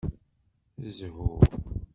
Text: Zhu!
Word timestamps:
Zhu! 0.95 1.23